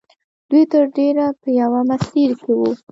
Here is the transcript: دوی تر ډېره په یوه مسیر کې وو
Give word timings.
دوی 0.49 0.63
تر 0.71 0.83
ډېره 0.95 1.25
په 1.41 1.49
یوه 1.61 1.81
مسیر 1.89 2.29
کې 2.41 2.51
وو 2.57 2.69